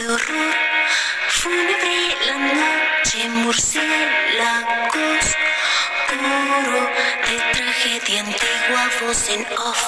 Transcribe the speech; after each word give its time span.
Fúnebre 0.00 1.98
la 2.26 2.38
noche, 2.38 3.28
murciélagos, 3.28 5.26
oro 6.08 6.90
de 7.28 7.36
tragedia 7.52 8.20
antigua, 8.20 8.82
voz 9.02 9.28
en 9.28 9.46
off. 9.58 9.82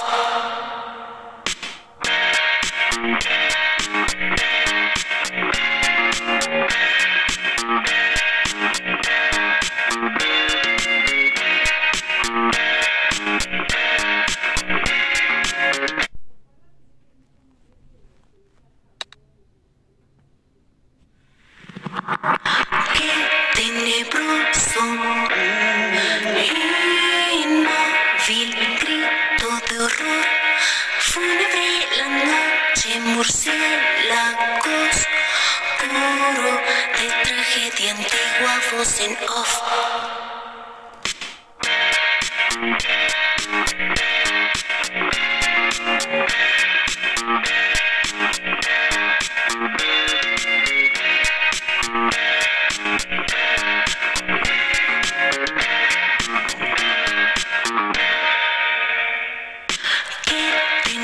Murciélagos, 33.23 34.97
coro 35.79 36.55
de 36.99 37.07
tragedia 37.23 37.93
antigua, 37.93 38.55
voz 38.73 39.01
en 39.01 39.17
off. 39.29 39.63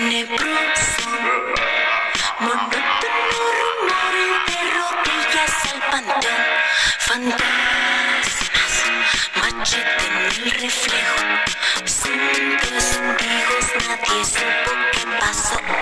Tenebroso, 0.08 1.10
monótono 2.40 3.40
rumor 3.60 4.14
de 4.48 4.58
rodillas 4.76 5.54
al 5.70 5.80
panteón, 5.90 6.44
fantasmas, 6.98 8.72
machete 9.36 10.06
en 10.06 10.16
el 10.16 10.50
reflejo, 10.62 11.20
sin 11.84 12.56
testigos 12.56 13.68
nadie 13.86 14.24
supo 14.24 14.72
qué 14.92 15.02
pasó. 15.20 15.77